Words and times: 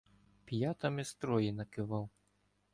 П'ятами 0.45 1.03
з 1.05 1.13
Трої 1.15 1.51
накивав. 1.51 2.09